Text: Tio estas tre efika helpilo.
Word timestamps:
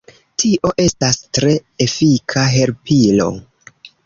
Tio 0.43 0.71
estas 0.83 1.19
tre 1.39 1.51
efika 1.87 2.47
helpilo. 2.55 3.31